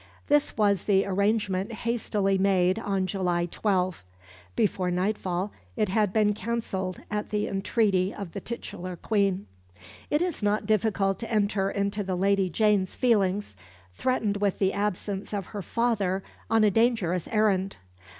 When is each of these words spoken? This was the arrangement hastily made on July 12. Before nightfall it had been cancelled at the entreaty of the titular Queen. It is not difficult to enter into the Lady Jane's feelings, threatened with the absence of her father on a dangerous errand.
This 0.29 0.57
was 0.57 0.85
the 0.85 1.05
arrangement 1.05 1.71
hastily 1.71 2.39
made 2.39 2.79
on 2.79 3.05
July 3.05 3.45
12. 3.45 4.03
Before 4.55 4.89
nightfall 4.89 5.51
it 5.75 5.89
had 5.89 6.11
been 6.11 6.33
cancelled 6.33 7.01
at 7.11 7.29
the 7.29 7.47
entreaty 7.47 8.11
of 8.11 8.31
the 8.31 8.41
titular 8.41 8.95
Queen. 8.95 9.45
It 10.09 10.23
is 10.23 10.41
not 10.41 10.65
difficult 10.65 11.19
to 11.19 11.31
enter 11.31 11.69
into 11.69 12.03
the 12.03 12.15
Lady 12.17 12.49
Jane's 12.49 12.95
feelings, 12.95 13.55
threatened 13.93 14.37
with 14.37 14.57
the 14.57 14.73
absence 14.73 15.35
of 15.35 15.45
her 15.53 15.61
father 15.61 16.23
on 16.49 16.63
a 16.63 16.71
dangerous 16.71 17.27
errand. 17.27 17.75